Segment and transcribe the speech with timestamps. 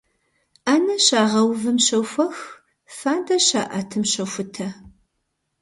[0.65, 2.37] Ӏэнэ щагъэувым щохуэх,
[2.97, 4.67] фадэ щаӀэтым щохутэ.